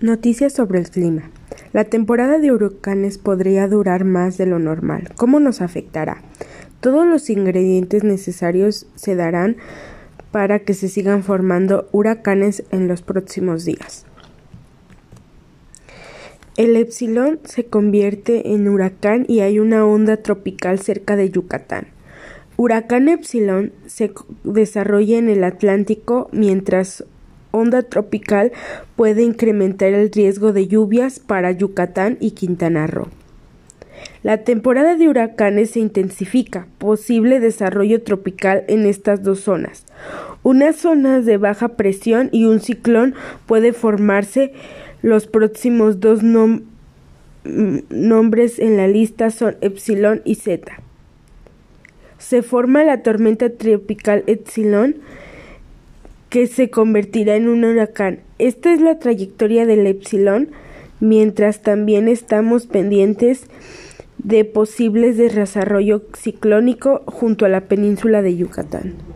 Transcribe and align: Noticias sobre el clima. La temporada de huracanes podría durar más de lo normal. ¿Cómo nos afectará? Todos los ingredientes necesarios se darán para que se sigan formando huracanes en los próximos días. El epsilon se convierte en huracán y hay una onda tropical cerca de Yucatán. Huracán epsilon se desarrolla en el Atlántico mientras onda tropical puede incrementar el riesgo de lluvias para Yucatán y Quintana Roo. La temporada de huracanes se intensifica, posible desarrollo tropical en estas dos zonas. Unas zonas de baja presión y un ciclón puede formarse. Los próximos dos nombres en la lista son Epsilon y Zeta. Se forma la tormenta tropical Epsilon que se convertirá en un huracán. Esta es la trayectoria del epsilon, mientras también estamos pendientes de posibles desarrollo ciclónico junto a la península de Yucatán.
Noticias 0.00 0.52
sobre 0.52 0.78
el 0.78 0.90
clima. 0.90 1.30
La 1.72 1.84
temporada 1.84 2.38
de 2.38 2.52
huracanes 2.52 3.16
podría 3.16 3.66
durar 3.66 4.04
más 4.04 4.36
de 4.36 4.44
lo 4.44 4.58
normal. 4.58 5.08
¿Cómo 5.16 5.40
nos 5.40 5.62
afectará? 5.62 6.22
Todos 6.80 7.06
los 7.06 7.30
ingredientes 7.30 8.04
necesarios 8.04 8.86
se 8.94 9.14
darán 9.14 9.56
para 10.32 10.58
que 10.58 10.74
se 10.74 10.88
sigan 10.88 11.22
formando 11.22 11.88
huracanes 11.92 12.62
en 12.72 12.88
los 12.88 13.00
próximos 13.00 13.64
días. 13.64 14.04
El 16.58 16.76
epsilon 16.76 17.40
se 17.44 17.64
convierte 17.64 18.52
en 18.52 18.68
huracán 18.68 19.24
y 19.28 19.40
hay 19.40 19.58
una 19.58 19.86
onda 19.86 20.18
tropical 20.18 20.78
cerca 20.78 21.16
de 21.16 21.30
Yucatán. 21.30 21.86
Huracán 22.58 23.08
epsilon 23.08 23.72
se 23.86 24.12
desarrolla 24.44 25.16
en 25.16 25.30
el 25.30 25.42
Atlántico 25.42 26.28
mientras 26.32 27.04
onda 27.56 27.82
tropical 27.82 28.52
puede 28.94 29.22
incrementar 29.22 29.92
el 29.92 30.10
riesgo 30.12 30.52
de 30.52 30.68
lluvias 30.68 31.18
para 31.18 31.50
Yucatán 31.52 32.18
y 32.20 32.32
Quintana 32.32 32.86
Roo. 32.86 33.08
La 34.22 34.38
temporada 34.38 34.96
de 34.96 35.08
huracanes 35.08 35.70
se 35.70 35.80
intensifica, 35.80 36.66
posible 36.78 37.40
desarrollo 37.40 38.02
tropical 38.02 38.64
en 38.68 38.86
estas 38.86 39.22
dos 39.22 39.40
zonas. 39.40 39.84
Unas 40.42 40.76
zonas 40.76 41.24
de 41.24 41.38
baja 41.38 41.68
presión 41.76 42.28
y 42.32 42.44
un 42.44 42.60
ciclón 42.60 43.14
puede 43.46 43.72
formarse. 43.72 44.52
Los 45.02 45.26
próximos 45.26 46.00
dos 46.00 46.22
nombres 47.44 48.58
en 48.58 48.76
la 48.76 48.88
lista 48.88 49.30
son 49.30 49.56
Epsilon 49.60 50.22
y 50.24 50.34
Zeta. 50.36 50.80
Se 52.18 52.42
forma 52.42 52.82
la 52.84 53.02
tormenta 53.02 53.50
tropical 53.50 54.24
Epsilon 54.26 54.96
que 56.36 56.46
se 56.48 56.68
convertirá 56.68 57.34
en 57.34 57.48
un 57.48 57.64
huracán. 57.64 58.20
Esta 58.38 58.70
es 58.70 58.82
la 58.82 58.98
trayectoria 58.98 59.64
del 59.64 59.86
epsilon, 59.86 60.50
mientras 61.00 61.62
también 61.62 62.08
estamos 62.08 62.66
pendientes 62.66 63.46
de 64.18 64.44
posibles 64.44 65.16
desarrollo 65.16 66.02
ciclónico 66.14 67.04
junto 67.06 67.46
a 67.46 67.48
la 67.48 67.62
península 67.62 68.20
de 68.20 68.36
Yucatán. 68.36 69.15